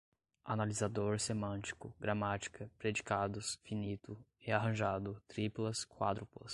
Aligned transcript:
analisador, 0.43 1.19
semântico, 1.19 1.95
gramática, 1.99 2.67
predicados, 2.79 3.59
finito, 3.61 4.17
rearranjado, 4.39 5.21
triplas, 5.27 5.85
quádruplas 5.85 6.49